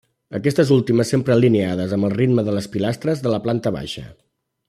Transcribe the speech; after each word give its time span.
Aquestes 0.37 0.69
últimes 0.75 1.11
sempre 1.13 1.35
alineades 1.35 1.93
amb 1.99 2.09
el 2.09 2.15
ritme 2.15 2.47
de 2.49 2.57
les 2.57 2.69
pilastres 2.77 3.23
de 3.27 3.35
la 3.35 3.43
planta 3.45 3.77
baixa. 3.77 4.07